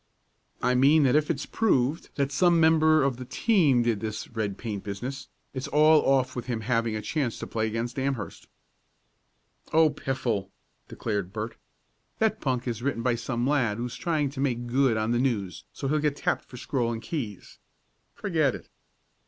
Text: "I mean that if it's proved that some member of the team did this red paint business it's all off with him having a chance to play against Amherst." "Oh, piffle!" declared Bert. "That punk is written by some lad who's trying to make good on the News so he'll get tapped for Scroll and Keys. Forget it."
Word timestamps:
"I 0.63 0.73
mean 0.73 1.03
that 1.03 1.15
if 1.15 1.29
it's 1.29 1.45
proved 1.45 2.09
that 2.15 2.31
some 2.31 2.59
member 2.59 3.03
of 3.03 3.17
the 3.17 3.25
team 3.25 3.83
did 3.83 3.99
this 3.99 4.27
red 4.29 4.57
paint 4.57 4.83
business 4.83 5.27
it's 5.53 5.67
all 5.67 6.03
off 6.03 6.35
with 6.35 6.47
him 6.47 6.61
having 6.61 6.95
a 6.95 7.03
chance 7.03 7.37
to 7.37 7.45
play 7.45 7.67
against 7.67 7.99
Amherst." 7.99 8.47
"Oh, 9.71 9.91
piffle!" 9.91 10.49
declared 10.87 11.31
Bert. 11.31 11.55
"That 12.17 12.41
punk 12.41 12.67
is 12.67 12.81
written 12.81 13.03
by 13.03 13.13
some 13.13 13.45
lad 13.45 13.77
who's 13.77 13.95
trying 13.95 14.31
to 14.31 14.39
make 14.39 14.65
good 14.65 14.97
on 14.97 15.11
the 15.11 15.19
News 15.19 15.65
so 15.71 15.87
he'll 15.87 15.99
get 15.99 16.15
tapped 16.15 16.45
for 16.45 16.57
Scroll 16.57 16.91
and 16.91 16.99
Keys. 16.99 17.59
Forget 18.15 18.55
it." 18.55 18.69